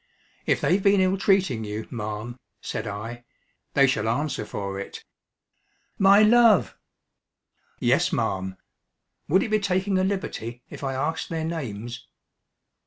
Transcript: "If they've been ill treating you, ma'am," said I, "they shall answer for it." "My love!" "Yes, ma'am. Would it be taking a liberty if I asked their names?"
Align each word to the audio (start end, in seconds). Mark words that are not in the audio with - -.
"If 0.47 0.61
they've 0.61 0.81
been 0.81 0.99
ill 0.99 1.15
treating 1.15 1.63
you, 1.63 1.87
ma'am," 1.91 2.39
said 2.59 2.87
I, 2.87 3.23
"they 3.75 3.85
shall 3.85 4.09
answer 4.09 4.47
for 4.47 4.79
it." 4.79 5.03
"My 5.99 6.23
love!" 6.23 6.75
"Yes, 7.79 8.11
ma'am. 8.11 8.57
Would 9.29 9.43
it 9.43 9.51
be 9.51 9.59
taking 9.59 9.99
a 9.99 10.03
liberty 10.03 10.63
if 10.71 10.83
I 10.83 10.95
asked 10.95 11.29
their 11.29 11.45
names?" 11.45 12.07